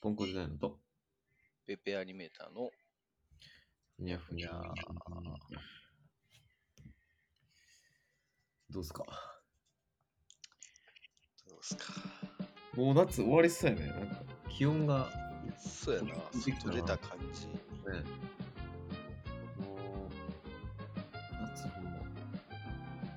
[0.00, 0.78] ポンコツダイナと、
[1.66, 2.70] ペペアニメーターの。
[3.96, 4.50] ふにゃふにゃ
[8.70, 9.04] どうすか？
[11.48, 11.82] どうすか？
[12.76, 13.86] もう夏終わりそうやね。
[13.88, 15.10] なんか気温が
[15.58, 16.14] そうやな。
[16.32, 17.48] 外出た感じ。
[17.48, 17.54] ね、
[19.58, 20.08] もう、
[21.42, 21.90] 夏ほんま。
[21.90, 21.98] も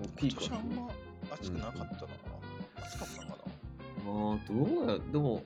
[0.06, 0.50] うピークは。
[0.50, 0.92] 今年あんま
[1.36, 1.90] 暑くなかったな、
[2.84, 3.38] 暑かったのか
[4.04, 4.54] まあ、ど
[4.86, 5.44] うや、でも、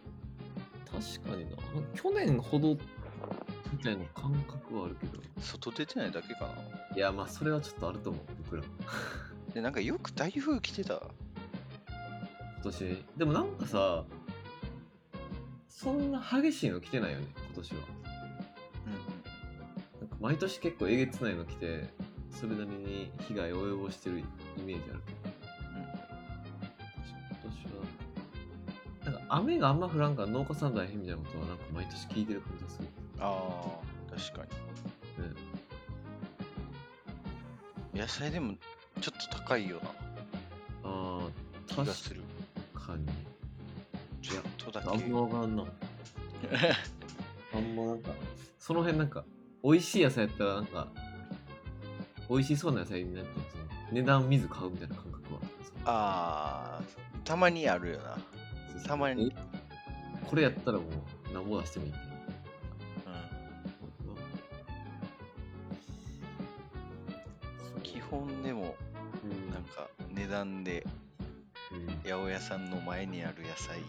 [0.96, 1.58] 確かにな。
[1.94, 2.78] 去年ほど
[3.72, 5.18] みたいな感覚はあるけど。
[5.18, 8.64] な外出てないだけかないや、まあ、それはちょっとあると思う、僕ら。
[9.54, 11.02] でなんかよく台風来てた？
[12.56, 13.04] 今年。
[13.18, 14.04] でもなんかさ、
[15.68, 17.80] そんな激しいの来てないよね、今年は。
[18.88, 21.90] うんなんか毎年結構えげつないの来て、
[22.32, 24.24] それなりに被害を及ぼしてるイ
[24.64, 25.25] メージあるけど。
[29.38, 32.88] 雨があんま降らんから農家さん大変みたいなことはなんか毎年聞いてる感じがする。
[33.20, 33.80] あ
[34.12, 34.50] あ確かね、
[37.94, 38.54] に野菜でも
[39.02, 39.90] ちょっと高いよな
[40.84, 41.30] ああ、
[41.68, 42.22] 気がする。
[42.74, 43.06] 確かに。
[44.22, 45.64] ちょっとだあんけまわかんな。
[45.64, 45.66] い。
[47.54, 48.12] あんまなんか、
[48.58, 49.26] その辺なんか、
[49.64, 50.88] 美味しい野菜やったらなんか、
[52.30, 55.40] 美味しそうな野菜になってその値段見ず買うみたいな感覚は
[55.86, 56.84] ああ
[57.24, 58.18] たまにあるよな
[58.78, 59.34] そうたまに。
[59.36, 59.40] え？
[60.30, 60.86] これやったらもう
[61.34, 62.14] 何ぼ出してもいいみたいな。
[67.76, 67.80] う。
[67.80, 68.76] ん基本でも
[69.24, 69.52] うん。
[69.52, 70.86] なんか値段で
[71.72, 71.88] うん。
[72.04, 73.80] 八百屋さんの前にある野菜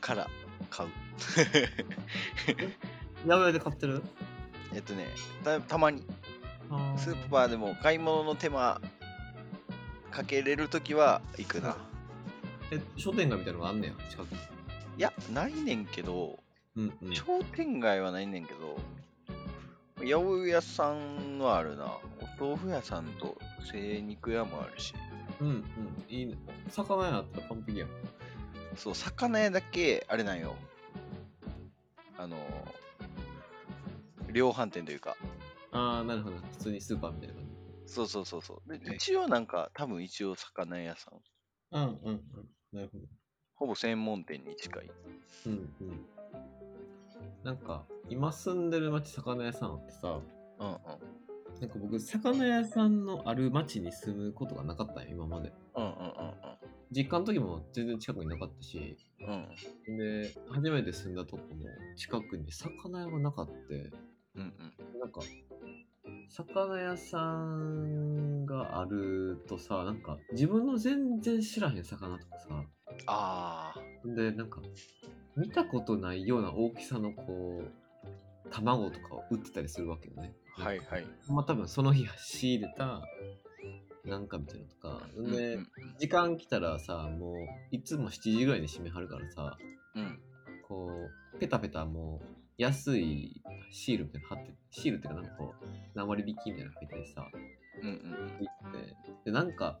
[0.00, 0.28] から
[0.70, 0.88] 買う。
[3.26, 4.02] 八百屋で買ってる？
[4.74, 5.06] えっとね
[5.44, 6.02] たたまに。
[6.96, 8.80] スーパーでも買い物の手間
[10.10, 11.76] かけれるときは行くな。
[12.70, 14.38] え、商店街みたいなのがあんねや、近くに。
[14.98, 16.38] いや、ないねんけど、
[16.76, 17.14] うんうん。
[17.14, 18.76] 商店街はないねんけど、
[19.98, 21.98] 八百屋さんはあるな。
[22.40, 23.36] お豆腐屋さんと
[23.70, 24.94] 精肉屋もあるし、
[25.40, 25.64] うんうん。
[26.08, 26.36] いいね。
[26.70, 27.88] 魚屋あったら完璧やん。
[28.76, 30.54] そう、魚屋だけ、あれなんよ。
[32.18, 32.36] あの、
[34.32, 35.16] 量販店というか、
[35.72, 36.36] ああ、なるほど。
[36.36, 37.92] 普通にスーパーみたいな感じ。
[37.92, 38.78] そうそうそうそう。
[38.78, 41.20] ではい一応なんか、多分一応魚屋さん
[41.72, 42.20] うんうん。
[42.76, 43.06] なるほど。
[43.54, 44.90] ほぼ専門店に近い。
[45.46, 46.06] うんうん。
[47.42, 50.20] なんか、今住んでる町魚屋さんあってさ、
[50.58, 50.76] うんうん。
[51.60, 55.52] なんか僕、魚屋さんのある町に住むことがなかったんよ、今まで。
[55.74, 55.92] うんうん
[56.92, 59.48] 実家の時も全然近くになかったし、うんうん。
[59.88, 61.66] うんで、初めて住んだとこも
[61.96, 63.90] 近くに魚屋がなかって、
[64.36, 64.54] うん
[64.94, 65.00] うん。
[65.00, 65.20] なんか、
[66.28, 72.64] 魚屋さんがあるとさ、なんか、自分の全然知らへん魚とかさ、
[73.06, 74.08] ああ。
[74.08, 74.60] で、なんか、
[75.36, 80.34] 見たことないような大きさのこう、卵とかを売ってたりするわけよね。
[80.56, 81.06] はいはい。
[81.28, 83.02] まあ多分その日仕入れた、
[84.04, 85.08] なんかみたいなのとか。
[85.16, 85.66] うんで、うん
[85.98, 87.36] 時間来たらさ、もう、
[87.70, 89.56] いつも7時ぐらいに閉めはるからさ、
[89.94, 90.20] うん。
[90.68, 97.30] こう、ペタペタもう、安いシールみたいなの貼って、シールっていうかなんかこう、何割引きみたいなの書いてさ、
[97.82, 98.00] うんうんうん。
[98.00, 98.96] 行って、
[99.26, 99.78] で、なんか、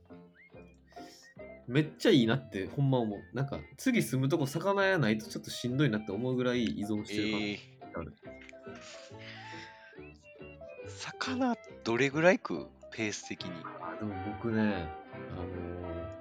[1.66, 3.20] めっちゃいいなってほんま思う。
[3.34, 8.14] なんか、次住むとこ魚屋ないとちょっとしんどいなって思うぐらい依存してる感えじがある。
[10.86, 12.66] ー、魚どれぐらい食う？
[12.92, 13.50] ペース的に。
[13.80, 14.62] あ、でも僕ね、
[15.32, 16.16] あのー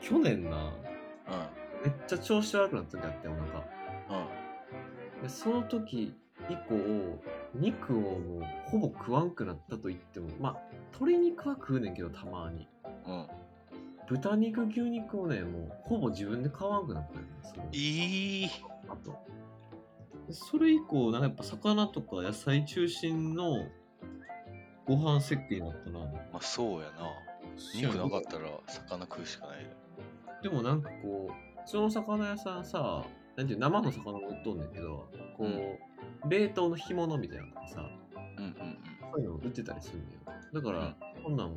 [0.00, 0.72] 去年な、うん。
[1.84, 3.42] めっちゃ調子悪くなった時あって、お腹。
[4.20, 4.26] うん。
[5.22, 6.14] で、その時
[6.48, 7.20] 以降、
[7.54, 10.56] 肉をもうほぼ食わんくなったと言っても、まあ、
[10.92, 12.68] 鶏肉は食うねんけど、たまに。
[13.06, 13.26] うん。
[14.08, 17.28] 豚肉、牛肉をね、もうほぼ自分で買わんくなったよね。
[17.42, 18.50] そのいい。
[18.88, 19.16] あと。
[20.26, 23.66] でそれ以降、なんかやっぱ魚とか野菜中心の
[24.86, 26.00] ご飯設計になったな。
[26.00, 27.12] まあそうやな。
[27.74, 29.70] 肉なかったら魚食うしかないね。
[30.42, 31.32] でもなんかこう、
[31.66, 33.04] その魚屋さんさ、
[33.40, 37.90] なんていう生の魚も売っとんねんけど、こう、冷凍の干物みたいなのがさ、
[38.36, 38.76] うんうん
[39.12, 40.20] そういうの売ってたりするんだよ。
[40.52, 40.94] だから、
[41.24, 41.56] こんなん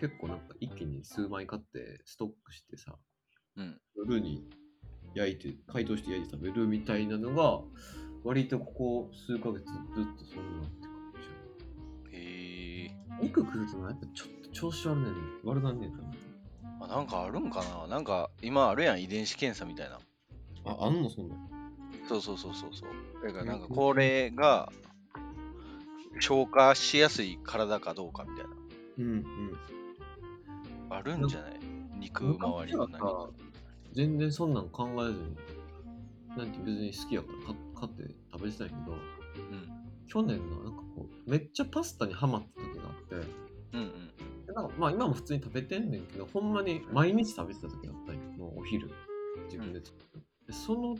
[0.00, 2.96] 結構なんか一気に数枚買ってストックしてさ、
[3.56, 3.62] うん。
[3.62, 3.80] うん。
[3.94, 4.44] 夜に
[5.14, 7.60] 焼いて、解凍して焼いて食べるみたいなのが、
[8.24, 11.12] 割とここ数ヶ月ずっとそんなって感
[12.10, 12.16] じ。
[12.16, 12.90] へえ
[13.22, 15.14] 肉食うとなやっぱちょっと調子悪ねん
[15.44, 15.98] 悪なんねんな。
[15.98, 16.84] ー。
[16.84, 20.00] あ、なんかあるんかななんか今あるやん、遺伝子検査みたいな。
[20.64, 21.34] あ、あんのそんな。
[22.08, 23.26] そうそうそうそうそう。
[23.26, 24.70] だからなんかこれが
[26.20, 28.50] 消化しやすい体かどうかみたいな。
[28.98, 29.56] うんうん。
[30.90, 31.60] あるんじゃない？
[31.98, 33.30] 肉周りの何か。
[33.92, 35.36] 全然そんなん考えずに
[36.36, 38.98] なんて別に好きやから買買って食べてたんやけど、うん。
[40.06, 43.28] 去年な、なんかこう、めっちゃパスタにハマった時があって、
[43.74, 44.46] うんうん。
[44.46, 48.20] でなんかまあ今も普通に食べてんねんけど、ほんまに毎日食べてた時があったんよ。
[48.38, 48.90] もうお昼、
[49.46, 50.11] 自分で作って。
[50.11, 50.11] で
[50.52, 50.96] その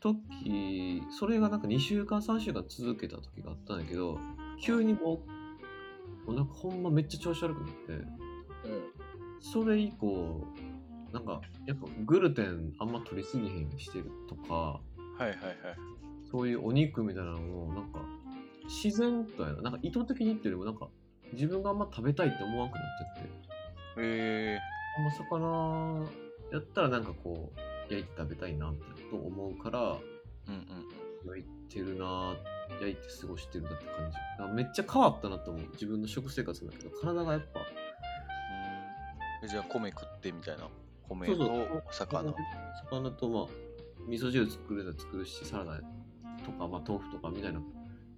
[0.00, 4.18] 時、それがなんか2週間、3週間続けた時があったんやけど、
[4.60, 5.24] 急にも
[6.26, 8.06] う、もうなんかほんまめっちゃ調子悪くなって、
[9.40, 10.46] それ以降、
[11.12, 14.80] なんかやっぱグルテンあんま取りすぎへんようにしてるとか、は
[15.20, 15.36] いはいはい。
[16.30, 18.00] そういうお肉みたいなのも、なんか、
[18.64, 19.62] 自然とやな。
[19.62, 20.88] なんか意図的にっていうよりも、なんか、
[21.32, 22.84] 自分があんま食べたいって思わなくなっ
[23.16, 23.30] ちゃって。
[23.98, 24.58] え
[24.98, 26.06] あんま魚
[26.52, 29.98] やったらなんかこう、焼いて食べたいな、みたいなこと思うから、ー。
[30.48, 31.28] うんうん。
[31.28, 32.34] 焼いてるな
[32.80, 34.10] 焼いて過ごしてるなって感
[34.48, 34.54] じ。
[34.54, 35.68] めっちゃ変わったなと思う。
[35.72, 37.60] 自分の食生活だけど、体がやっぱ、
[39.42, 40.68] うん、じゃあ米食ってみたいな。
[41.08, 42.34] 米と魚。
[42.90, 43.46] 魚とまあ、
[44.08, 45.76] 味噌汁作れたら作るし、サラダ
[46.44, 47.62] とか、まあ豆腐とかみたいな、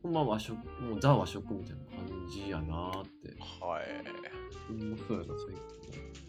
[0.02, 3.36] ま和食、もうザ和食みたいな感じやなーって。
[3.60, 3.84] はい。
[4.70, 6.23] うん、そうやな、最近。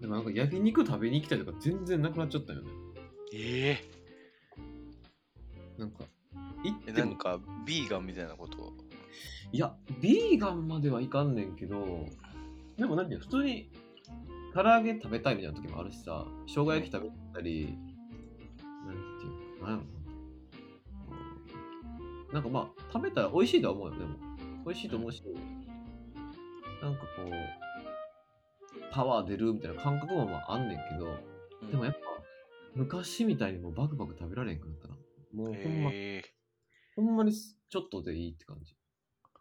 [0.00, 2.68] でもなんか焼肉食べに行きたいとか全然なくなっちゃったよね。
[3.34, 3.78] え
[5.78, 6.04] なんか、
[6.64, 8.72] 行っえてもなんか、ビーガンみたいなこと？
[9.52, 12.06] いや、ビーガンまではいかんねんけど、
[12.76, 13.70] でもなんていうの普通に
[14.54, 17.78] 唐揚げ食べたいみたいな時もあるしさ、生姜焼き食べたり、
[18.86, 19.82] なんていうの、なんやろな。
[19.82, 19.96] うん
[22.32, 24.16] なんかまあ、食べたら美味しいとは思うよ、でも。
[24.64, 25.22] 美味しいと思うし、
[26.82, 27.30] なんかこう、
[28.96, 32.00] パワー出るみたいな感覚もまああんねんけど、でもやっぱ、
[32.74, 34.94] 昔みたいにもうバクバク食べられへんくなったな。
[35.34, 36.22] もうほんま、え
[36.96, 38.74] ほんまにちょっとでいいって感じ。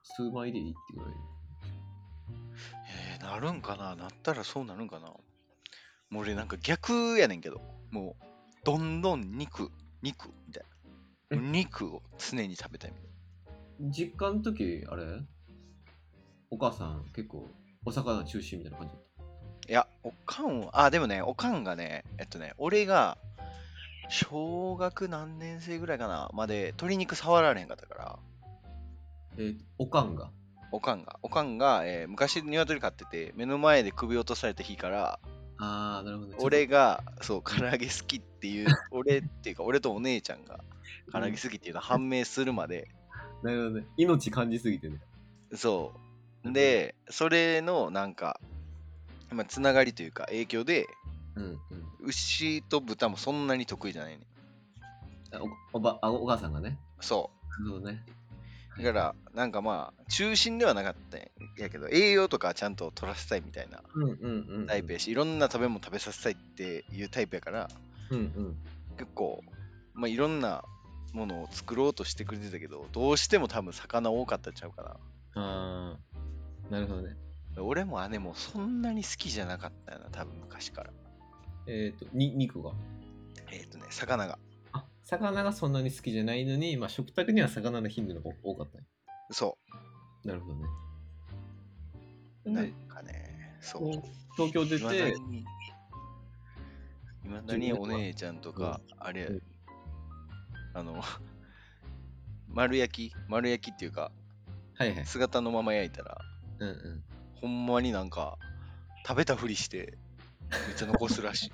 [0.04, 1.14] 数枚でいいってぐらい。
[3.18, 5.22] えーなるんかななったらそうなるんかなも
[6.12, 7.62] う俺なんか逆やねんけど、
[7.92, 8.26] もう、
[8.66, 9.72] どんどん肉、
[10.02, 10.64] 肉みたい
[11.32, 11.38] な。
[11.38, 11.40] え？
[11.40, 13.10] 肉を常に食べたいみたい
[13.90, 15.06] 実家の時、あれ？
[16.52, 17.50] お母さん結構
[17.86, 18.94] お魚中心みたいな感じ？
[18.96, 19.00] な。
[19.68, 23.18] いや、おかんは、あ、でもね、おかんがね、えっとね、俺が、
[24.10, 28.20] 小学何年生ぐらいかなまで鶏肉触られへんかったから、
[29.38, 30.30] えーおかんが？
[30.72, 35.20] おかんが、おかんが、えー昔鶏飼ってて、目の前で首落とされた日から、
[35.58, 36.36] あー、なるほどね。
[36.40, 40.60] 俺が、そう、唐揚げ好きっていう、 俺っていうか、俺とお姉ちゃんが
[41.12, 42.90] 唐揚げ好きっていうのは判明するまで、
[43.42, 43.88] なるほどね。
[43.98, 45.00] 命感じすぎてね。
[45.56, 45.94] そ
[46.44, 46.52] う。
[46.52, 48.40] で、それのなんか、
[49.32, 50.88] まあ、つながりというか、影響で、
[51.36, 51.60] うんうん。
[52.06, 54.26] 牛と豚もそんなに得意じゃないね。
[55.34, 55.40] あ
[55.74, 56.78] おおばあお母さんがね。
[57.02, 57.30] そ
[57.60, 58.04] なるほどね。
[58.78, 58.84] う。
[58.84, 61.22] だから、なんかまあ、中心ではなかったん
[61.58, 64.68] やけど、栄養とかちゃんと取らせたいみたいなうんうんうんうん。
[64.68, 67.70] タイプやし、いろんな食べ物食べさせたいっていうタイプやから、
[68.12, 68.58] うんうん。
[68.98, 69.44] 結構、
[69.94, 70.64] まあ、いろんな
[71.14, 74.98] ものを作ろうとしてくれてたけど、どうしても多分魚多かったんちゃうかな。
[75.42, 77.16] あー、なるほどね。
[77.58, 80.94] 俺も姉もそんなに好きじゃなかったよな、多分昔から。
[81.68, 82.72] えっ、と、に、肉が？
[83.52, 84.38] えっ、とね、魚が。
[84.74, 88.84] あ、魚がそんなに好きじゃないのに、まあ食卓には魚の頻度の方が多かったね。
[89.32, 89.58] そ
[90.24, 90.66] なるほどね。
[92.46, 92.52] う。
[92.52, 93.92] なんで、かね、そう。
[94.36, 95.46] 東京出て、に、い
[97.28, 99.42] まだにお姉ちゃんとか、あれやうん
[100.74, 101.02] あの、
[102.50, 103.16] 丸焼き？
[103.30, 104.12] 丸焼きっていうか、
[104.76, 105.06] はいはい。
[105.06, 106.18] 姿のまま焼いたら、
[106.60, 107.04] うんうん。
[107.46, 108.40] ほんまになんか、
[109.08, 110.00] 食べたふりして、
[110.68, 111.52] めっちゃ残すらしい。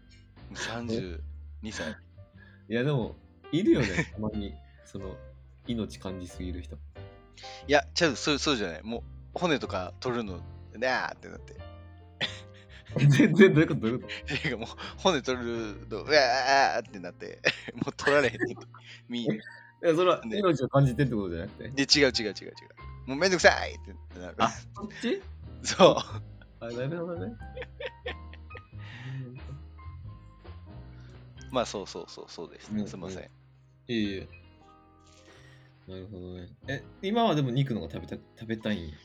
[0.56, 1.20] 32
[1.70, 1.94] 歳。
[2.70, 3.14] いやでも、
[3.52, 4.54] いるよね、たまに。
[4.86, 5.18] その、
[5.66, 6.76] 命感じすぎる人。
[6.76, 6.78] い
[7.72, 8.82] や、ちゃう、そうそうじゃない。
[8.82, 9.02] もう、
[9.34, 10.40] 骨とか取るの、
[10.72, 11.56] なーってなって。
[13.08, 15.44] 全然どういうことどういうこていうかもう、骨取る
[15.90, 17.42] の、うわーってなって、
[17.74, 18.56] もう取られへんねん。
[19.88, 21.68] や、それはね命を感じてってことじゃなくて？
[21.70, 22.52] で、違う違う違う違う。
[23.06, 23.78] もうめんどくさいっ
[24.14, 24.34] てなる。
[24.38, 25.20] あ、そっち？
[25.62, 25.96] そう。
[26.64, 27.32] あ、なるほどね。
[31.50, 33.22] まあそうそうそうそうです、うんすいません。
[33.22, 33.26] い
[33.88, 34.28] えいえ。
[35.86, 36.48] なるほどね。
[36.66, 38.88] え、今はでも肉の方が食べた食べたいん？
[38.88, 38.96] や。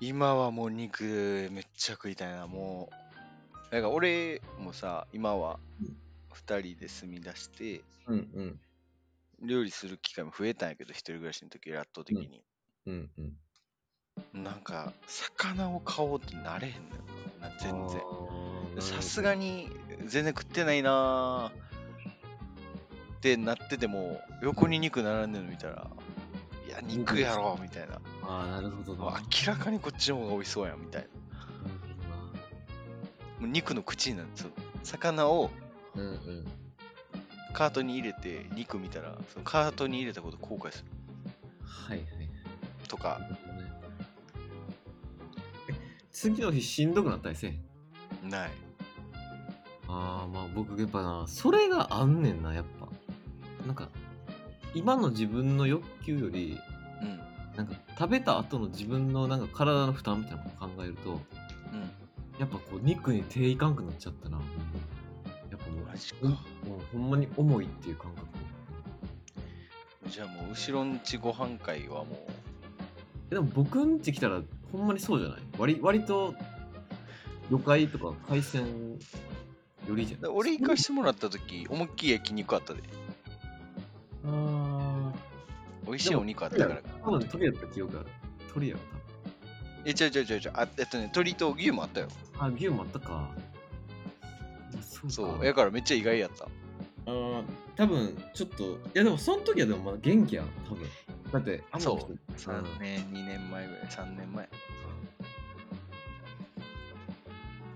[0.00, 2.94] 今はもう肉めっちゃ食いたいな、もう。
[3.72, 5.96] だから俺もさ、今はうん
[6.32, 8.60] 2人で住み出して、うんうん。
[9.42, 12.42] 料理する機会も増えたんやけど、一人暮らしの時圧倒的に。
[12.86, 13.10] うん
[14.34, 14.42] うん。
[14.42, 17.02] なんか、魚を買おうってなれへんのよ
[17.40, 18.00] な、全然。
[18.74, 19.68] 然さすがに
[20.06, 21.68] 全然食ってないなー
[23.16, 25.90] ってなってても、横に肉並んでるの見たら、
[26.66, 28.00] いや、肉やろみたいな。
[28.22, 29.20] ああ、なるほどな。
[29.46, 31.08] 明らかにこっちの方が美味しそうやんみたいな。
[33.40, 34.50] もう肉の口になるんですよ。
[34.84, 35.50] 魚を
[35.94, 36.67] うんうん。
[37.58, 40.84] カートに入れて肉見たらそのカートに入れたこと後悔する。
[41.64, 42.06] はいはい。
[42.86, 43.20] とか。
[46.12, 47.60] 次の日しんどくなったりせん？
[48.22, 48.50] ない。
[49.88, 52.86] ああまあ僕やっぱなそれがあんねんなやっぱ。
[53.66, 53.88] なんか
[54.72, 56.60] 今の自分の欲求より
[57.02, 57.20] うん。
[57.56, 61.20] なんか食べた後の自分のなんか体の負担みたいなのを考えるとうん。
[62.38, 64.38] やっぱこう肉に手いかんくなっちゃったな
[65.50, 66.18] やっぱもうマジか。
[66.22, 66.38] うんもう
[66.92, 68.26] ほんまに重いっていう感覚。
[70.08, 72.26] じゃあもう後ろんちご飯会はも
[73.30, 74.40] えでも僕んち来たら
[74.72, 75.38] ほんまにそうじゃない？
[75.58, 76.34] 割割と
[77.50, 78.64] 魚介とか海鮮
[79.86, 82.82] よりじゃうだ俺行かしてもらった時思いっきり焼肉あったで。
[84.24, 85.12] あ
[85.86, 86.82] 美味しいお肉あっあたから。
[87.04, 88.06] 多分鳥やった記憶ある。
[88.52, 88.80] 鳥やろ
[89.84, 92.08] えちゃうちゃうちゃうちゃえっとね鶏と牛もあったよ。
[92.38, 93.28] あ牛もあったか。
[94.80, 95.10] そうか。
[95.10, 95.44] そう。
[95.44, 96.46] やからめっちゃ意外やった
[97.08, 97.42] あー
[97.74, 100.86] 多分ちょっといやでもその時はでもまだ元気やん多分。
[101.32, 101.98] だってあそう
[102.36, 104.48] 人3年2年前ぐらい3年前。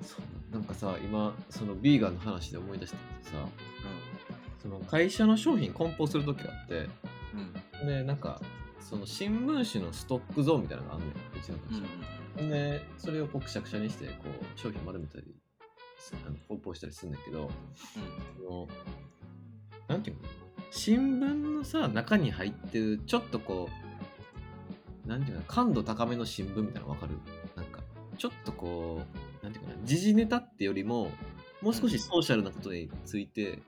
[0.03, 0.55] そう。
[0.55, 3.49] なんかさ今そのビーガンの話で思い出したけどさ
[4.62, 6.89] その会社の商品梱包する時があって
[7.83, 7.87] うん。
[7.87, 8.41] でなんか
[8.81, 11.12] その新聞紙のストックゾーンみたいなのがあんねんう
[11.43, 11.81] ちの会
[12.45, 15.35] うん社、でそれをこうくしゃくしゃにしてこう商品丸めたり
[16.03, 17.49] すあの梱包したりするんだけど
[18.37, 18.69] その
[19.93, 20.23] なんていうの
[20.71, 23.69] 新聞のさ中に入ってるちょっとこ
[25.05, 27.19] うなんていうの感度高めの新聞みたいなのわかる？
[27.55, 27.81] なんか
[28.17, 29.03] ちょっとこ
[29.43, 31.11] うなんていうかな時事ネタってよりも
[31.61, 33.61] もう少しソーシャルなことについて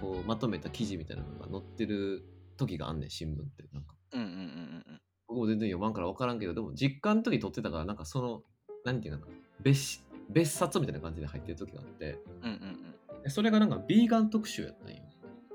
[0.00, 2.24] こうまとめた記事みたいなのが載ってる
[2.56, 3.64] 時があんねん新聞って。
[3.72, 3.96] なんか。
[4.12, 8.42] うんうんうんうん僕も全然読まんから分からんけどでも実家の時撮ってたからなんかその
[8.84, 9.32] なんていうかな
[9.62, 12.18] 別別冊みたいな感じで入ってる時があって。
[12.42, 13.22] うんうん。
[13.24, 15.02] でそれがなんかビーガン特集やったんよ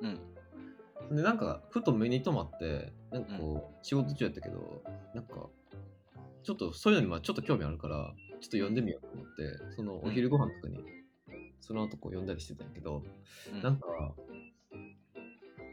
[0.02, 1.16] うん。
[1.16, 5.48] でなんかふと目に留まってなんかこう仕事中やったけどなんか
[6.44, 10.80] ちょっとそういうのにまあちょっと興味あるからちょっと読んでみようと思ってそのお昼ご飯とかに
[11.62, 13.04] その後こう読んだりしてたんやけど
[13.54, 13.62] うん。
[13.62, 13.88] なんか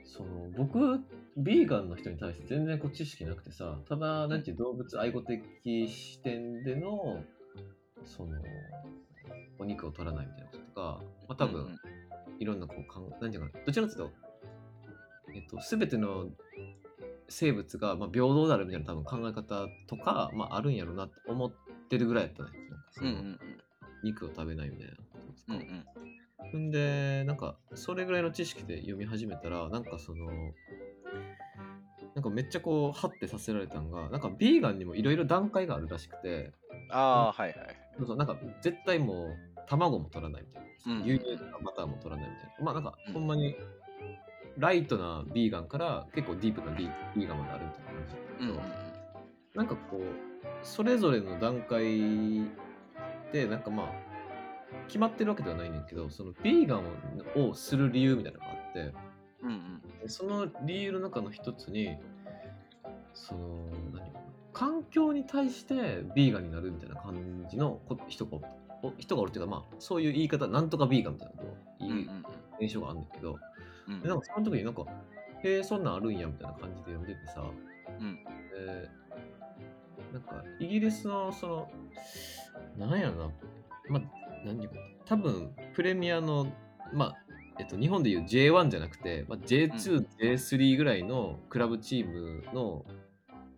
[0.04, 1.00] その僕
[1.36, 7.24] ビーガンの人に対して全然こう知識なくてさただなんていう動物愛護的視点での
[8.04, 8.36] その
[9.58, 11.78] お肉を取らないみたいなこととか、まあ、多分、
[12.38, 14.12] いろんなこうかんなんていうかなどちらかというと
[15.34, 16.26] えっと全ての
[17.28, 21.52] 生物がまあ平等であるみたいな多分考え方とか、まあ、あるんやろうなって思っ
[21.88, 22.50] てるぐらいやったね。
[22.70, 23.38] なんかそのうんうん
[24.04, 25.60] 肉を食べないみたいなことですか、うん
[26.52, 26.70] うん。
[26.70, 30.26] で、なんか、それぐらいの知識で読み始めたら、なんかその、
[32.14, 36.52] なんかめっちゃこう、ハッてさせられたんが、なんかビーガンにもいろいろ段階があるらしくて、
[36.90, 37.76] ああーはいはい。
[37.96, 40.92] そうそうなんか絶対もう、卵も取らないみたいな。
[40.92, 41.02] うん。
[41.04, 42.64] 牛乳とかバターも取らないみたいな。
[42.64, 43.56] まあなんかうん、ほんまに、
[44.58, 48.94] ライトなビーガンから結構ディープなビーガンまであるみたいな感じだったけど、うんうん
[49.54, 50.02] なんかこう、
[50.64, 52.42] それぞれの段階
[53.32, 53.86] で、なんかまあ、
[54.88, 56.82] 決まってるわけではないねんけど、そのビーガン
[57.36, 58.92] をする理由みたいなのがあって、
[59.42, 59.80] うんうん。
[60.00, 61.96] でその理由の中の一つに、
[63.12, 64.12] その、何？
[64.52, 68.38] 環境に対してビーガンになるみたいな感じのこ人が
[68.98, 71.44] 人がおるっていうか、まあ、そういう言い方、なんとかビーガンみたいなこ
[71.78, 72.24] とをうん言う
[72.60, 73.38] 印象があるんだけど、
[73.88, 74.00] うん。
[74.00, 74.84] でなんかその時になんか、
[75.42, 77.44] へえ、そんなんあるんやみたいな感じで読んでてさ、
[78.00, 78.24] うん。
[78.24, 78.88] で
[80.12, 81.70] なんかイギリスのその、
[82.78, 83.30] なんやろな、
[83.88, 84.02] まあ、
[84.44, 86.46] 何ていうかな、多分プレミアの、
[86.92, 87.16] まあ、
[87.58, 92.84] えっと、日本でいう J1 じゃなくて、まあ、J2、J3 ぐらいのクラブチームの、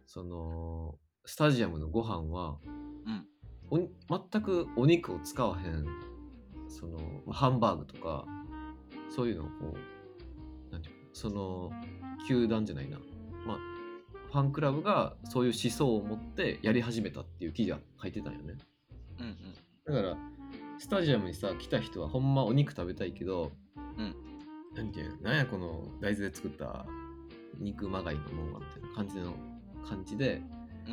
[0.07, 2.59] その、スタジアムのご飯は、
[3.07, 3.27] うん
[3.71, 5.87] お全くお肉を使わへん、
[6.69, 8.25] その、まあハンバーグとか、
[9.09, 9.53] そういうのをこ
[10.71, 11.71] う、なんていうかその、
[12.29, 12.99] 球団じゃないな、
[13.47, 13.59] まあ、
[14.33, 18.55] ファンクラブがそういう思想を持ってやり始めたっていう記事が書いてたんよね。
[19.19, 19.95] うんうん。
[19.95, 20.17] だから、
[20.79, 23.53] スタジアムにさ、来た人はほんまお肉食べたいけど、
[23.97, 24.15] うん。
[24.75, 26.85] なんていうなんやこの大豆で作った
[27.59, 29.35] 肉まがいのもんはみたいな感じの
[29.89, 30.43] 感じで、
[30.87, 30.93] うん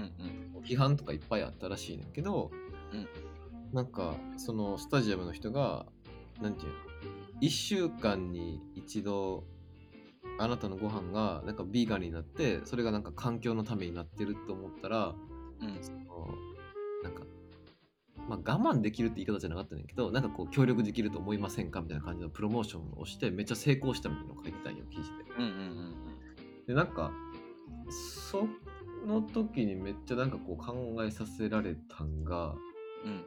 [0.56, 0.64] うん。
[0.64, 2.63] 批判とかいっぱいあったらしいねんけど、うん
[3.74, 5.86] なんかそのスタジアムの人が
[6.42, 6.76] なんていうの
[7.42, 9.44] ？1週間に一度
[10.40, 15.14] あなたのご飯がなんかビーガンになってそれがなんか環境のためになってると思ったら
[15.62, 15.78] うん。
[15.82, 15.98] その
[17.04, 17.24] なんか
[18.30, 25.24] まあ我慢できるって言い方じゃなかったんだけどなんかこう協力できると思いませんかみたいな感じのプロモーションをしてめっちゃ成功したみたいなのを書いてたんよ記事で。
[25.38, 25.96] うんうん。
[26.68, 27.12] でなんか
[28.30, 28.48] そ
[29.06, 32.56] の時にめっちゃなんかこう考えさせられたんが
[33.06, 33.24] うん。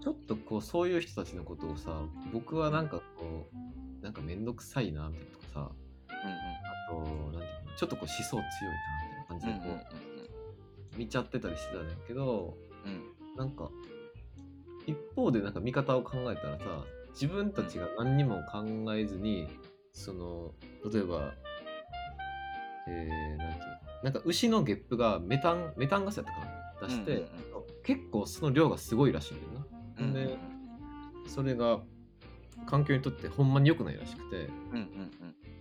[0.00, 2.00] ちょっとこうそういう人たちのことをさ
[2.32, 3.48] 僕はなんかこ
[4.00, 5.70] うなんかめんどくさいなみたいなとかさ
[6.08, 7.40] あとなんていうの
[7.76, 8.48] ちょっとこう思想強いな
[9.28, 9.84] みたいな感じでこ
[10.94, 13.68] う、見ちゃってたりしてたんだけどうんうんなんか
[14.86, 18.64] 一方でなんか見方を考えたらさ自分たちが何にも考
[18.94, 19.48] えずに
[19.92, 20.54] その
[20.90, 21.34] 例えば
[22.88, 26.55] えー、なんていうのなんか牛のゲップがメタンメタンガスやったかな
[26.86, 27.26] 出して、うんうん
[27.82, 29.66] 結構その量がすごいらしいんだよな。
[30.00, 30.38] うんうんで
[31.28, 31.80] それが
[32.66, 34.36] 環境にとってほんまに良くないらしくて。
[34.72, 35.10] うんうん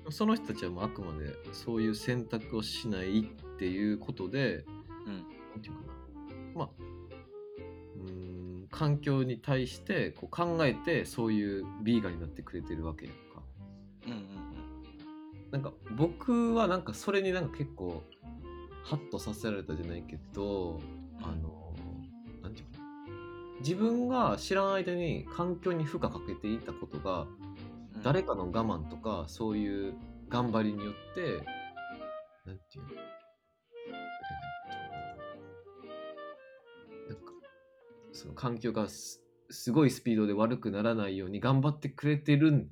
[0.10, 3.24] その人たちはもうあくまでそういう選択をしないっ
[3.58, 4.64] ていうことで
[5.08, 5.26] うん。
[5.52, 5.94] なんていうかな。
[6.54, 6.70] まあ
[7.96, 8.12] うー
[8.66, 13.42] ん環境に対してこう考えてそういうビーガンになってくれてるわけやんか。
[14.06, 14.20] うんうん。
[15.52, 18.04] なんか僕はなんかそれになんか結構
[18.84, 20.80] ハッとさせられたじゃないけど
[23.66, 27.22] 自分が知らん間に環境に負荷かけていたことが
[27.96, 28.04] うん。
[28.04, 29.96] 誰かの我慢とかそういう
[30.30, 31.44] 頑張りによって
[32.46, 32.90] なんていうの？
[37.10, 37.32] えーっとなんか
[38.14, 42.68] その環境がすすごいスピードで悪くならないように頑張ってくれてるん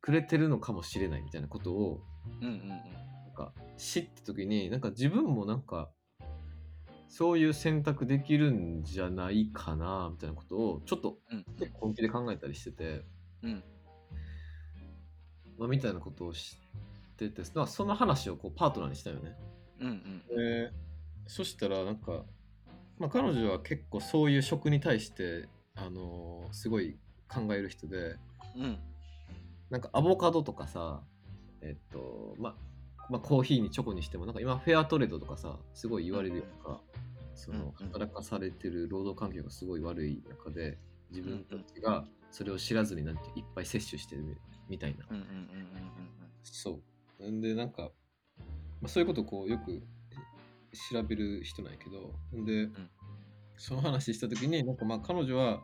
[0.00, 2.04] くれてるのかもしれないみたいなことを
[2.40, 2.68] うんうんうん。
[2.68, 5.90] なんか知った時になんか自分もなんか
[7.08, 11.18] そういう選択できるんじゃないかなみたいなことをちょっと
[11.74, 13.04] 本気で考えたりしてて、
[13.42, 13.64] うん。
[15.58, 16.58] まあ、みたいなことを知
[17.14, 19.36] っててまあその話をこうパートナーにしたよね。
[19.80, 20.36] うんうん。
[20.36, 20.72] で
[21.26, 22.24] そしたらなんか、
[22.98, 26.98] まあ、彼女は結構そういう食に対して、あのーすごい
[27.28, 28.16] 考える人で
[28.56, 28.78] うん。
[29.70, 31.00] なんかアボカドとかさ
[31.60, 32.54] えっとまあ
[33.08, 36.80] まあ、コーヒーにチョコにしてもなんか今フェアトレードとかさすごい言われるような
[37.34, 40.78] その働かされてる労働環境がすごい悪い中で
[41.10, 44.36] 自分たちがそれを知らずになんていっぱい摂取してるみ
[44.68, 45.06] みたいな。
[45.10, 45.36] うんうんうん
[47.18, 47.90] で、なんか、
[48.80, 49.82] まあ、そういうことをこうよく
[50.92, 52.44] 調べる人なんやけど、ん。
[52.44, 52.68] で、
[53.56, 55.62] その話したときに、なんかまあ彼女は、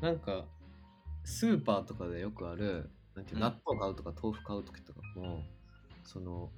[0.00, 0.46] なんか、
[1.24, 5.42] スーパーとかでよくある、なんて納豆買うとか豆腐買うときとかも、
[6.04, 6.50] その、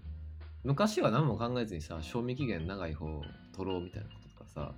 [0.64, 3.22] 昔は何も考えずにさ、賞味期限長い方を
[3.54, 4.72] 取ろうみたいなこととかさ、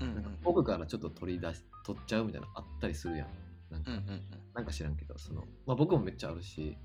[0.00, 3.28] うんうんなんか奥からちょっと取り出し、取っちゃうみたいなのあったりするやん。
[3.70, 4.22] なんかうんうん
[4.54, 6.76] なんか知らんけど、その、まあ僕もめっちゃあるし、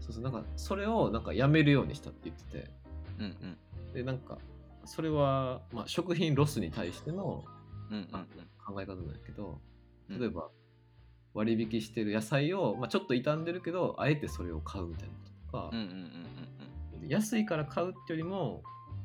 [0.00, 2.70] そうそう、なんかそれをなんかやめるようにしたって言ってて、
[3.18, 3.92] うんうん。
[3.94, 4.38] で、なんか、
[4.84, 7.44] それは、まあ食品ロスに対しての
[7.90, 9.60] うんうん考え方なんだけど、
[10.10, 10.20] うん。
[10.20, 10.48] 例えば、
[11.34, 15.70] 割引してる野菜を、まあ、ちょっと傷んでるけど、あえてそれを買うみたいなこととか。
[15.72, 16.53] うんうん、うん
[17.08, 18.62] 安いから買うってよりも、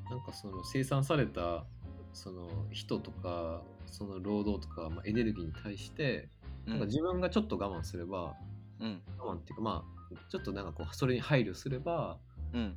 [0.10, 1.66] なんかその生産された
[2.14, 6.30] その人とか、その労働とか、まあ、エネルギーに対して、
[6.66, 6.72] うん。
[6.74, 8.36] なんか自分がちょっと我慢すれば、
[8.80, 9.02] うん。
[9.18, 12.18] 我慢っていうかまあちょっとなんかこうそれに配慮すれば
[12.54, 12.76] うん。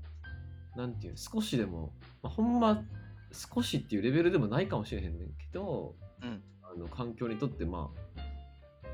[0.77, 2.83] なんていうの少しでも、まあ、ほんま
[3.33, 6.43] 少しっていうレベルでもないかもしれへんねんけどうん。
[6.63, 8.23] あの環境にとってまあ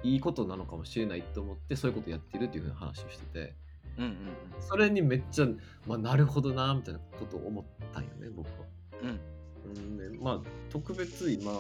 [0.03, 3.57] いいことなのかもしれないと思ってそういうことやってるっていうふうな話をしてて
[3.99, 4.15] うんうん
[4.61, 5.47] それにめっちゃ、
[5.87, 8.53] まあ、なるほどなみたいなことを思ったんよね僕は。
[9.03, 9.21] うん。
[9.77, 11.53] うんね、まあ特別今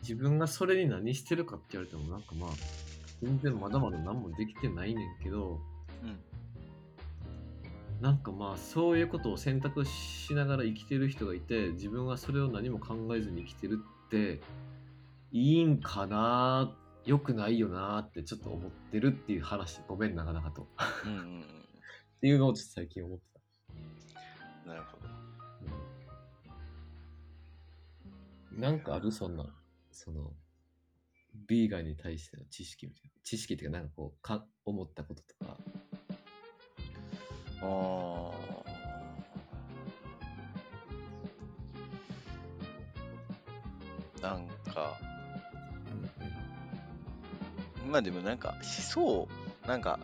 [0.00, 2.50] 自分がそれに何してるかって言われてもなんかまあ
[3.22, 5.60] 全然まだまだ何もできてないねんけど
[6.02, 6.18] うん。
[8.00, 14.40] なんかまあそういうことを選択しながら生きてる人がいて自分はそれを何も考えずに生きてるって
[15.32, 16.74] いいんかな
[17.06, 20.62] よくないよなってちょっと思ってるっていう話ごめんなかなかと。
[20.62, 20.66] っ
[21.06, 21.44] うんうんうん。
[22.20, 23.24] ていうのをちょっと最近思って
[24.64, 25.08] た、なるほど。
[28.52, 28.60] うん。
[28.60, 29.46] なんかあるそんな
[29.92, 30.32] その
[31.46, 35.56] ビーガンに対しての知識みたいな知識っていうかなんかこうか思ったこととか。
[37.62, 38.76] あー。
[44.22, 44.98] なんか
[47.86, 49.28] まあでもなんか思想
[49.66, 49.98] なんか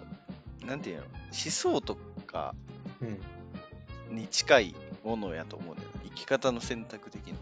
[0.66, 1.03] なんていうの？
[1.05, 2.55] 思想とか
[4.11, 6.01] うん、に近いものやと思うんだよね。
[6.05, 7.35] 生き方の選択的な。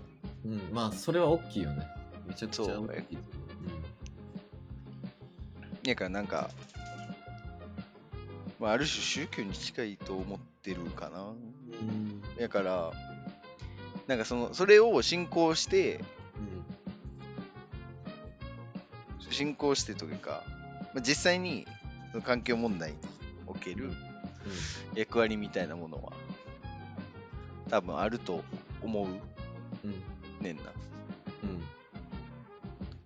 [0.46, 0.52] うん。
[0.52, 1.86] うん、まあそれは大きいよね。
[2.26, 3.18] めちゃくちゃ大きい
[5.82, 6.50] だからなんか、
[8.58, 11.22] まあ、ある種宗教に近いと思ってるかな。
[11.22, 11.32] う
[11.84, 12.22] ん。
[12.38, 12.92] だから
[14.06, 16.00] なんかそのそれを信仰して
[19.40, 20.42] うん信仰してというか、
[20.94, 21.66] まあ、実際に
[22.24, 22.96] 環境問題に
[23.46, 23.90] おける
[24.94, 26.12] 役割みたいなものは
[27.70, 28.44] 多分あると
[28.82, 30.62] 思ううんうんねんな。
[31.44, 31.62] うん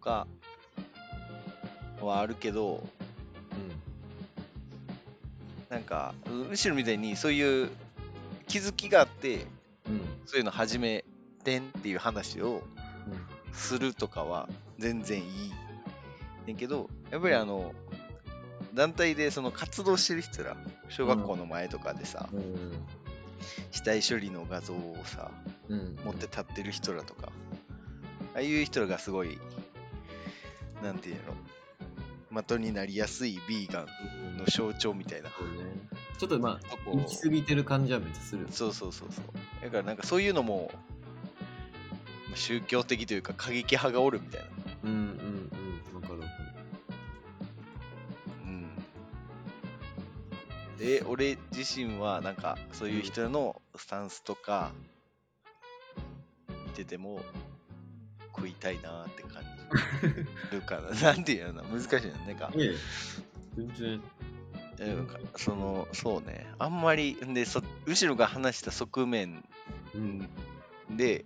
[0.00, 0.26] か
[2.00, 2.86] はあるけど、
[5.70, 7.70] なんか、むしろみたいにそういう
[8.46, 9.46] 気づきがあって、
[9.88, 9.94] うん。
[9.94, 10.00] うん。
[10.26, 11.04] そういうの始め
[11.42, 12.62] てんっていう話を
[13.52, 15.63] するとかは全然いい。
[16.46, 17.72] ねんけど、やっぱりあの、
[18.74, 20.56] 団体でその活動してる人ら、
[20.88, 22.72] 小学校の前とかでさ、うん。
[23.70, 25.30] 死体処理の画像をさ、
[25.68, 25.96] うん。
[26.04, 27.32] 持って立ってる人らとか、
[28.34, 29.38] ああいう人らがすごい、
[30.82, 35.30] なんていうの、的になりやすいビーガンの象徴みたいな。
[36.18, 38.46] ちょっとまあ、行き過ぎてる感じはめっちゃする。
[38.50, 39.64] そうそうそうそう。
[39.64, 40.94] だからなんかそういうのも、まあ
[42.36, 44.46] 宗教的というか過激派がおるみたいな。
[50.84, 54.70] で、俺自身はなんかそういう人のスタンスとか
[56.66, 57.22] 見てても
[58.36, 59.42] 食いたいなって感
[60.50, 60.90] じるかな。
[61.00, 61.62] なんていうの？
[61.64, 62.18] 難しいな。
[62.26, 62.52] なんか、
[63.56, 64.02] 全然。
[64.78, 66.46] えなんかその、そうね。
[66.58, 69.42] あんまり、んで、そ後ろが話した側面
[69.94, 70.28] うん。
[70.98, 71.24] で、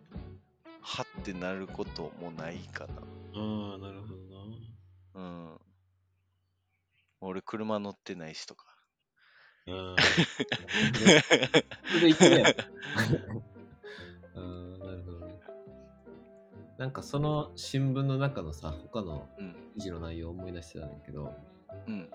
[0.83, 2.94] はってなることもないかな。
[2.94, 4.14] ああ、なるほ
[5.14, 5.29] どな。
[5.49, 5.61] うん。
[7.23, 8.67] 俺、車乗ってないしとか。
[9.70, 10.02] ああ。
[11.92, 12.42] それ
[14.81, 15.40] なるほどね。
[16.78, 19.54] なんかその新聞の中のさ、他のうん。
[19.74, 21.33] 記事の内容を思い出してたんだけど、
[21.87, 22.11] うん。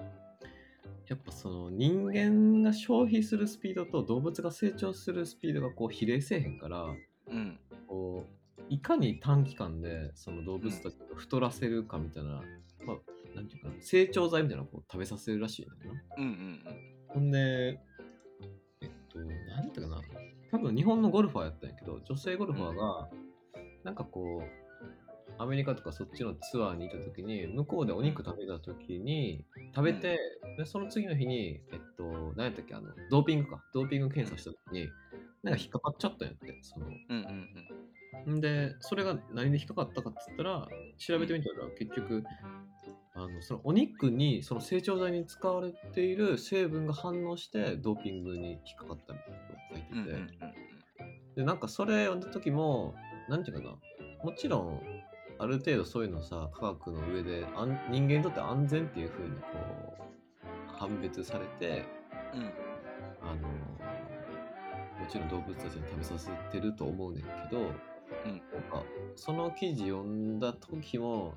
[1.07, 6.85] やっぱその人間が消費するスピードと動物が成長するスピードがこう比例せえへんから、
[7.29, 7.59] うん。
[7.87, 12.29] こういかに短期間でその動物たちを太らせるかみたいな、
[12.85, 16.01] まあ、なんていうかな、成長剤みたいなのをこう食べさせるらしいんだよな。
[16.17, 16.23] うん。
[16.23, 16.52] うん。
[17.13, 17.79] ほんで、
[18.81, 20.01] えっと、なんていうかな、
[20.51, 23.09] 多分日本のゴルファーやったんやけど、女性ゴルファーが、
[23.83, 24.63] なんかこう、
[25.37, 29.45] アメリカとかそっちのツアーに行った時に、向こうでお肉食べた時に、
[29.75, 30.19] 食べて、
[30.57, 34.89] でその次の日に、えっと、何やったっけ、あの、ドーピングか、ドーピング検査した時に、
[35.43, 37.47] なんか引っかかっちゃったんやって、その、うん。
[38.25, 38.35] うん。
[38.37, 42.23] んで、それが何で引っかかったかって言ったら、調べてみたら、結局、
[43.15, 50.55] あのそのお肉に、その成長剤に使われている成分が反応して、ドーピングに引っかかったみたいなことを書いてて。
[51.35, 52.95] で、なんかそれ読んだ時も、
[53.29, 53.75] なんていうかな、
[54.23, 54.81] もちろん、
[55.39, 59.47] ある程度そういうのさ、科学の上で、あん人間にとって安全っていうふうにこ
[60.71, 61.85] う、判別されて、
[62.33, 62.51] うん。
[63.21, 67.61] あの、もちろん動物たちに食べさせてると思うねんけど、
[68.25, 68.83] うんなんか
[69.15, 71.33] その記事読んだ時も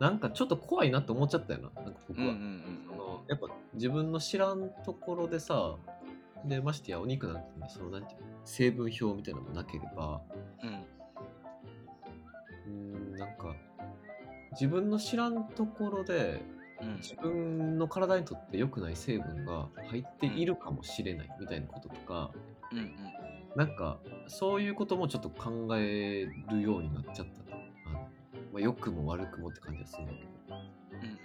[0.00, 2.26] なんかちょっと怖いなって思っちゃったよななんか僕うん。
[2.26, 2.62] うは、ん。
[2.88, 5.76] そのやっぱ自分の知らんところでさ
[6.44, 10.22] でましてやお肉なんてねそのなんていうの成分表みたいなのもなければ
[10.62, 10.70] うん。
[12.66, 12.72] うー
[13.14, 13.54] んなんか
[14.52, 16.40] 自分の知らんところで
[16.80, 16.96] うん。
[16.96, 22.30] 自分の体にとって良くない成分が入っているかもしれないみたいなこととか、
[22.72, 22.78] うん。
[22.78, 22.94] うん。
[23.54, 27.49] なんかそういうこともちょっと考えるようになっちゃった
[28.52, 30.56] まあ、良くも悪くもって感じがするんだけど。
[30.56, 31.18] うん。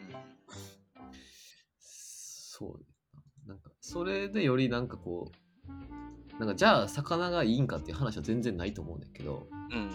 [1.79, 2.79] そうだ
[3.47, 3.53] な。
[3.53, 5.31] なんかそれでよりなんかこ
[5.67, 9.77] う、なんかじゃあ魚がいいんかっていう話は全然ないと思うんだけど、うん。
[9.77, 9.89] うん。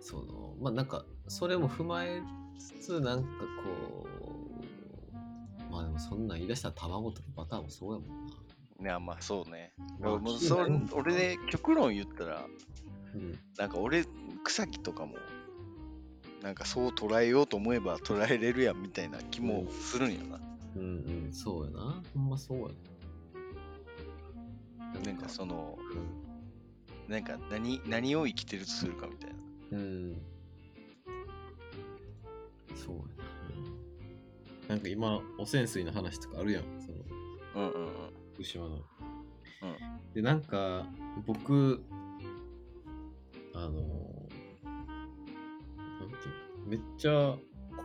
[0.00, 2.22] そのまあなんかそれも踏まえ
[2.58, 3.28] つつなんか
[3.64, 4.06] こ
[5.70, 8.34] う、まあでもそんなん言い出したら卵とかバターもそうやもんな。
[8.80, 9.72] いや、まあそうね。
[10.00, 12.46] まあもうそれ俺で極論言ったら、
[13.14, 13.38] うん。
[13.58, 14.04] なんか俺、
[14.44, 15.16] 草木とかも、
[16.42, 20.40] なんかそう捉えようと思えば捉えれるやんみたいな気もするんやな。
[20.76, 22.02] うんうん、そうやな。
[22.14, 22.68] ほんまそうや
[24.94, 25.00] な。
[25.00, 26.30] なんかその、うん
[27.10, 29.36] なんか何何を生きてるとするかみたいな。
[29.72, 30.22] うん。
[32.76, 33.02] そうや
[34.68, 34.68] な。
[34.68, 36.62] なんか今、汚染水の話とかあるやん。
[36.78, 36.92] そ
[37.58, 37.90] の、うんうんうん。
[38.34, 38.78] 福島の。
[40.14, 40.86] で、なんか、
[41.26, 41.82] 僕、
[43.54, 43.99] あの
[46.70, 47.36] めっちゃ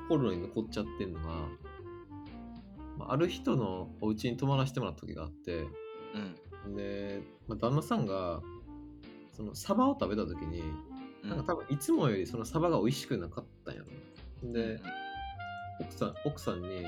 [0.08, 1.28] 心に残っちゃってんのが、
[2.98, 5.66] まあある人のお家に泊まらせてもらった時があって、
[6.66, 6.76] うん。
[6.76, 8.42] で、まあ、旦那さんが、
[9.34, 10.62] そのサバを食べた時に、
[11.24, 11.30] うん。
[11.30, 14.54] なんか多分いつもよりそのサバが美味しくなかったんやろ。
[14.54, 14.80] で、
[15.82, 16.86] 奥さん、奥さんに、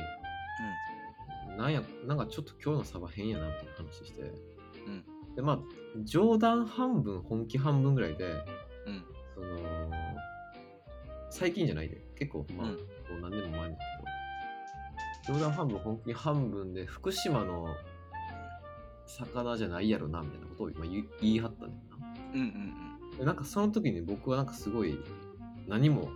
[1.57, 5.03] なんや、なんかちょっと今日のサバ変やなみたいな話して、うん
[5.37, 5.59] で、まあ、
[6.03, 8.25] 冗談半分、本気半分ぐらいで、
[8.87, 9.05] うん。
[11.37, 12.83] 最近じゃないで、結構、まあ、うんこ
[13.15, 13.75] う何年も前だ
[15.25, 17.67] けど、冗談半分、本気半分で、福島の
[19.05, 22.07] 魚じゃないやろな、みたいなことを今言い言い張ったんだよな。
[22.33, 24.99] うんうんでなんかその時に僕はなんかすごい
[25.67, 26.09] 何も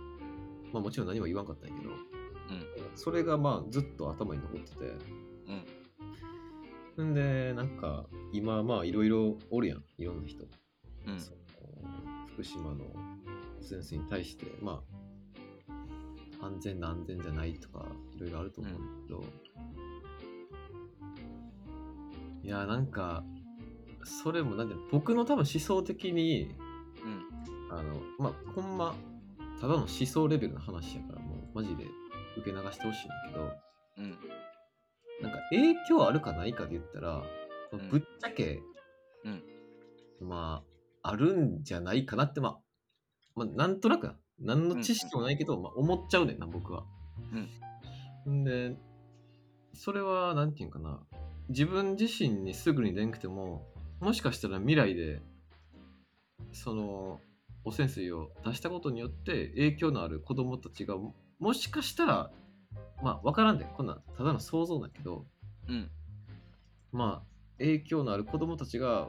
[0.72, 1.96] まあもちろん何も言わんかったんやけど、うん。
[2.96, 4.96] それがまあずっと頭に残ってて、
[6.98, 7.10] うん。
[7.10, 10.44] んで、なんか今まあいろいろおるやん、いろんな人。
[11.06, 11.20] うん。
[11.20, 11.36] その
[12.34, 12.84] 福島の
[13.60, 15.01] 汚染水に対して、まあ、
[16.42, 19.24] 安全な安全じゃないとか、いろいろあると思うんだけど、
[22.42, 23.24] いや、なんか、
[24.04, 26.54] それもなんで、僕の多分思想的に、
[27.04, 27.76] うん。
[27.76, 28.94] あの、まあ、ほんま、
[29.60, 31.84] ただの思想レベルの話やから、もう、マジで
[32.36, 33.52] 受け流してほしいんだけど、
[33.98, 34.18] うん。
[35.22, 38.60] なんか影響あるかないかで言ったら、んぶっちゃけ、
[40.20, 40.64] ま
[41.02, 42.58] あ、あるんじゃないかなって、まあ、
[43.34, 46.84] まあ、なんとなくな、何の知識もないけど、まあ、思っちゃうねんな、僕は。
[48.28, 48.76] んで、
[49.74, 51.00] それは、なんていうんかな、
[51.48, 53.66] 自分自身にすぐにでんくても、
[54.00, 55.20] もしかしたら未来で、
[56.52, 57.20] その、
[57.64, 60.96] 汚染水を出したことによって影響のある子供たちが、
[61.38, 62.30] もしかしたら、
[63.02, 65.26] まあ、わからんで、こんなん、ただの想像だけど、
[65.68, 65.90] うん。
[66.90, 69.08] まあ、影響のある子供たちが、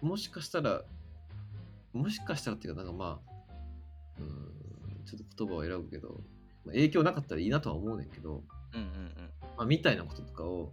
[0.00, 0.82] もしかしたら、
[1.92, 3.27] もしかしたらっていうか、なんかまあ、
[5.08, 6.20] ちょっと言葉を選ぶけど、
[6.64, 8.42] まあ、影響なかったらいいなとは思うねんけど、
[8.74, 8.80] うん。
[8.80, 9.12] うん。
[9.56, 10.72] まあ、みたいなこととかを、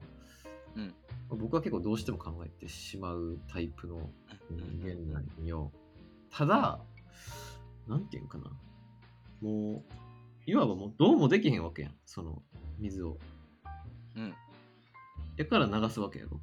[0.75, 0.91] うんま
[1.31, 4.09] あ僕は結構どうしても考えてしまうタイプの
[4.51, 5.71] 人間なんよ。
[6.29, 6.79] ただ、
[7.87, 8.51] なんていうんかな。
[9.41, 9.83] もう、
[10.45, 12.41] いわばもうどうもできへんわけやん、その
[12.77, 13.17] 水を。
[14.15, 14.33] うん。
[15.37, 16.39] やから流すわけやろ。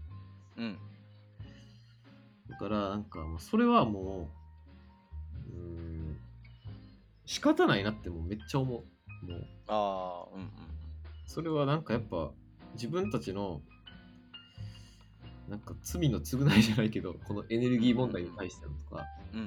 [0.57, 0.79] うん。
[2.49, 4.29] だから、なんか、それはも
[5.49, 5.82] う、うーん、
[7.27, 9.27] 仕方ないなってもうめっちゃ思う。
[9.27, 10.51] もう、ああ、うん。
[11.27, 12.33] それはなんかやっぱ、
[12.75, 13.63] 自分たちの、
[15.49, 19.41] なんか罪の償いじゃないけど、このエネルギー問題に対してのとか、うん。
[19.41, 19.47] うん。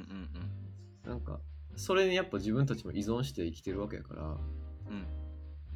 [1.06, 1.10] うん。
[1.10, 1.40] なんか、
[1.76, 5.08] それにやっぱ自分たちも依存して生きてるわけやから、うん。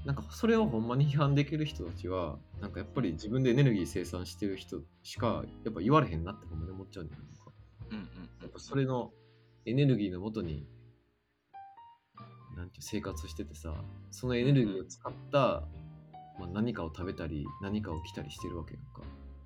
[0.06, 7.28] なんかそれをほんまに批判できる人たちは、なんかやっぱり自分でエネルギー生産してる人しか、やっぱ言われへんなってほんまに思っちゃうんだよね。
[7.30, 7.52] なんか
[7.92, 7.98] うん。
[8.42, 9.12] やっぱそれの
[9.66, 10.66] エネルギーのもとに、
[12.69, 13.73] なんていう生活しててさ、
[14.12, 15.63] そのエネルギーを使った、
[16.39, 19.01] まあ、何かを食べたり、何かを着たりしてるわけやんか。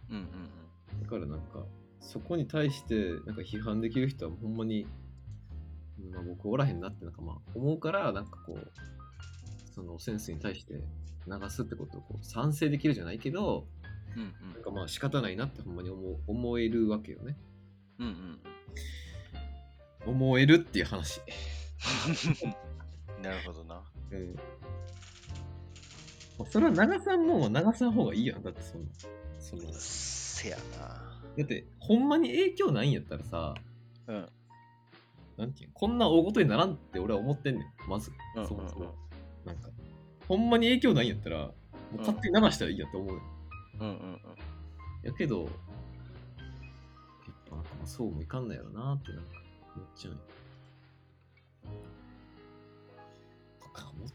[0.10, 0.18] うん。
[0.18, 1.02] うん。
[1.02, 1.66] だからなんか、
[2.02, 4.86] そこに対して、なんか批判できる人はほんまに、
[6.12, 8.72] まあ、僕おらへんなってなんかまあ思うから、なんかこう、
[9.74, 10.74] そのセンスに対して
[11.26, 13.68] 流すってことをこう賛成できるじゃないけど、
[14.18, 14.54] うん。
[14.54, 17.38] なんかまあ仕方ないなってほんまに思う思えるわけよね。
[18.00, 18.08] うん。
[20.06, 20.14] うん。
[20.14, 21.22] 思えるっていう話。
[23.24, 23.82] なるほどな。
[24.12, 24.36] うん。
[26.38, 28.44] まあそれは流さんもんは流さん方がいいやん。
[28.44, 28.88] だってそんな。
[29.40, 33.56] そのだせやって、ほんまに影響ないんやったらさ、
[34.08, 34.14] な。
[34.14, 34.30] うん。
[35.38, 37.90] なんていうのこんな大事にならんって俺は思ってんねん。
[37.90, 38.12] まず。
[38.36, 38.94] うんそもそもうんうん
[39.46, 39.70] なんか、
[40.28, 41.54] ほんまに影響ないんやったら、も
[41.96, 43.22] う勝手に流したらいいやって思うよ。
[43.80, 43.88] うん。
[43.88, 44.20] うん。
[45.04, 45.52] やけど、やっ
[47.50, 49.30] ぱなんかまあそうもいかんないやろなってなんか
[49.76, 50.20] 思っちゃうよ。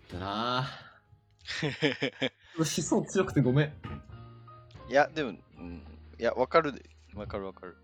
[0.08, 0.68] ったな
[2.56, 3.72] 思想強くてごめん。
[4.88, 5.82] いや、でも、うん。
[6.18, 6.82] いや、わかるで。
[7.14, 7.76] わかるわかる。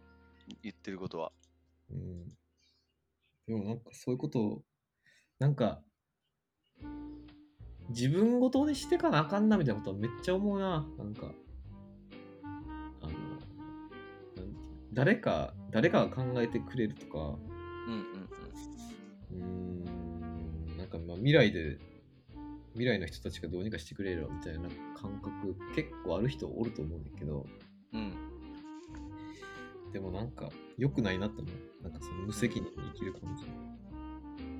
[0.62, 1.32] 言ってることは。
[1.90, 2.28] うん。
[3.46, 4.64] でもなんかそういうことを、
[5.38, 5.82] なんか、
[7.90, 10.86] 自分ごとにしてかなあかんなみたいなことはめっちゃ思うな。
[10.98, 11.30] なんか、
[13.02, 17.18] あの、なん誰か、誰かが考えてくれるとか、
[17.86, 18.28] うんうん
[19.32, 19.36] うー
[20.74, 21.78] ん、なんかまあ未来で、
[22.74, 24.68] 未来の人たちがどうにかしてくれるみたいな
[25.00, 27.46] 感覚結構ある人おると思うんだけど、
[27.92, 28.00] うん。
[28.00, 28.02] う
[29.88, 29.92] ん。
[29.92, 31.82] でもなんか良くないなって思う。
[31.84, 33.44] なんかその無責任に生きる感じ。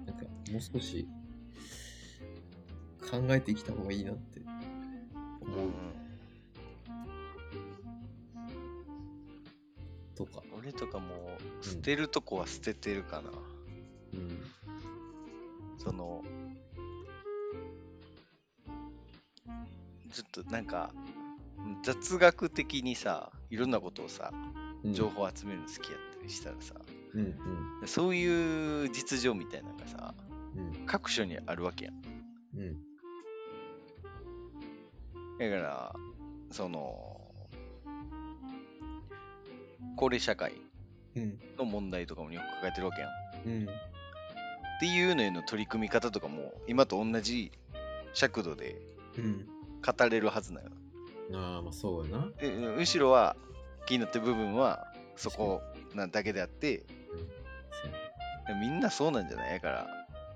[0.06, 1.08] なんかもう少し
[3.10, 4.40] 考えて生きた方がいいなって
[5.40, 5.70] 思う
[10.14, 10.42] とか。
[10.56, 13.30] 俺とかもう捨てるとこは捨ててるかな。
[14.14, 14.40] うん。
[15.76, 16.22] その、
[20.14, 20.92] ちょっとなんか、
[21.82, 24.30] 雑学的にさ、いろんなことをさ、
[24.84, 24.94] うん。
[24.94, 26.74] 情報を集めるの好きやったりしたらさ、
[27.14, 27.20] うん
[27.80, 27.88] うん。
[27.88, 30.14] そういう実情みたいなのがさ、
[30.56, 30.86] うん。
[30.86, 31.94] 各所にあるわけやん。
[32.56, 32.76] うん。
[35.38, 35.94] だから、
[36.52, 37.20] その、
[39.96, 40.52] 高齢社会
[41.16, 41.38] うん。
[41.58, 43.10] の問題とかもよく抱えてるわけやん。
[43.10, 43.12] っ
[43.46, 43.68] うん。
[44.80, 47.50] ていうのへの取り組み方とかも、今と同じ
[48.12, 48.76] 尺度で
[49.16, 49.48] うん
[49.84, 50.70] 語れるはずなの。
[51.38, 52.28] ああまあそうやな。
[52.38, 53.36] でむしろは
[53.86, 55.62] 気になってる部分はそこ
[55.94, 56.84] なだけであって、そ
[58.52, 59.86] うやみんなそうなんじゃないから、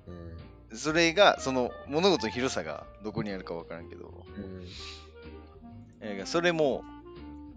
[0.07, 4.67] うんそれが、その物事の広さがどこにあるかわからんけど、うん。
[6.01, 6.85] えーそれも、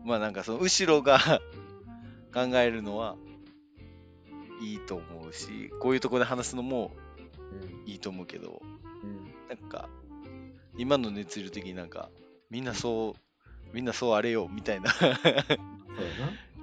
[0.05, 1.19] まあなんかその後ろが
[2.33, 3.17] 考えるのは
[4.61, 6.91] いいと思うし、こういうとこで話すのも
[7.51, 7.89] うん。
[7.91, 8.61] いいと思うけど、
[9.03, 9.25] うん。
[9.49, 9.89] なんか、
[10.77, 12.09] 今の熱量的になんか、
[12.49, 13.21] みんなそう、
[13.73, 15.11] みんなそうあれよ、みたいなそう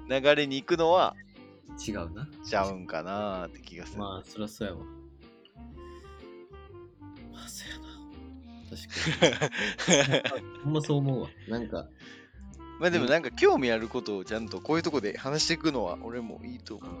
[0.09, 1.15] や流れに行くのは、
[1.67, 1.75] な。
[1.85, 2.27] 違うな。
[2.43, 3.99] ちゃうんかなーって気がする。
[3.99, 4.81] まあ、そりゃそうやわ。
[7.31, 7.89] まあ、そうやな。
[8.69, 9.47] 確か
[10.33, 10.41] に。
[10.63, 11.29] ほんまそう思うわ。
[11.47, 11.87] なんか、
[12.79, 16.91] まあでもなんか興味あることをちゃんとこういうとこで話していくのは俺もいいと思う。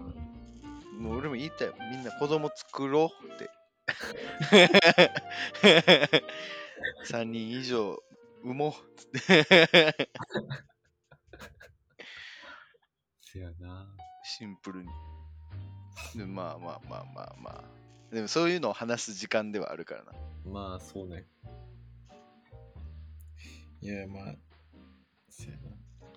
[1.01, 1.75] もう俺も言いたいよ。
[1.89, 3.49] みんな子供作ろうって。
[7.05, 7.97] 3人以上
[8.43, 10.09] 産もうっつって。
[13.21, 13.87] せやな。
[14.23, 14.89] シンプルに。
[16.15, 17.63] でまあまあまあまあまあ。
[18.13, 20.13] でもそういうのを話す時間ではあるからな。
[20.45, 21.27] まあ、そうね。
[23.81, 24.35] いや、まあ、
[25.29, 25.69] せやな。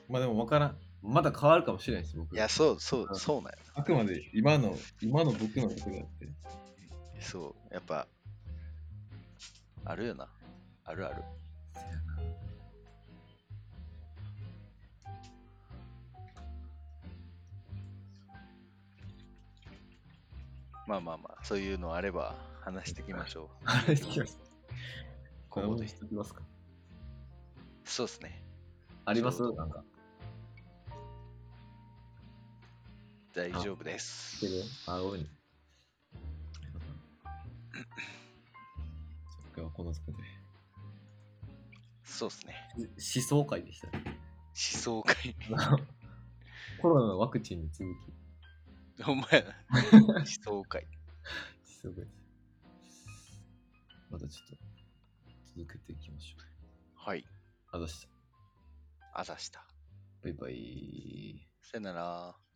[0.08, 0.78] まあでも分からん。
[1.02, 2.34] まだ変わるかもしれないです、僕。
[2.34, 3.58] いや、そうそう、そうなんや。
[3.74, 6.28] あくまで今の、今の僕のことであって。
[7.20, 8.06] そう、やっぱ、
[9.84, 10.28] あるよな。
[10.84, 11.22] あるある。
[20.86, 23.64] まあまあまあ、そういうのあれば話していきましょう。
[23.64, 24.38] 話してきます。
[25.48, 26.34] こここでこでしてきます？
[26.34, 26.42] か。
[27.84, 28.42] そうですね。
[29.04, 29.84] ありますなんか。
[33.32, 34.44] 大丈夫です。
[34.86, 35.22] あ、ごめん。
[35.22, 35.30] 今
[39.54, 40.12] 日はこのとこ
[42.12, 42.54] そうですね。
[42.76, 42.84] で。
[42.86, 44.04] 思想会でしたね。
[44.04, 44.12] 思
[44.54, 45.34] 想会。
[46.80, 47.90] コロナのワクチンに続
[48.98, 49.02] き。
[49.02, 49.54] ほんまやな。
[50.18, 50.86] 思想会。
[51.82, 52.06] 思想会。
[54.10, 54.56] またちょっと
[55.56, 56.42] 続けていきましょう。
[56.94, 57.24] はい。
[57.70, 58.08] あざした。
[59.14, 59.66] あざした。
[60.22, 61.48] バイバイ。
[61.62, 62.51] さよなら。